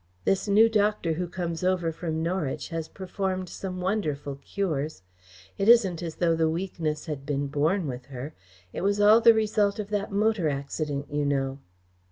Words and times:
This 0.25 0.47
new 0.47 0.67
doctor 0.67 1.13
who 1.13 1.27
comes 1.27 1.63
over 1.63 1.91
from 1.91 2.23
Norwich 2.23 2.69
has 2.69 2.87
performed 2.87 3.47
some 3.49 3.79
wonderful 3.79 4.37
cures. 4.37 5.03
It 5.59 5.69
isn't 5.69 6.01
as 6.01 6.15
though 6.15 6.35
the 6.35 6.49
weakness 6.49 7.05
had 7.05 7.23
been 7.23 7.45
born 7.45 7.85
with 7.85 8.07
her. 8.07 8.33
It 8.73 8.81
was 8.81 8.99
all 8.99 9.21
the 9.21 9.35
result 9.35 9.77
of 9.77 9.89
that 9.91 10.11
motor 10.11 10.49
accident, 10.49 11.11
you 11.13 11.23
know." 11.23 11.59